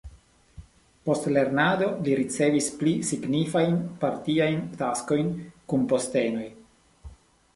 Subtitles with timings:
[1.09, 5.31] Post lernado li ricevis pli signifajn partiajn taskojn
[5.73, 6.47] kun postenoj.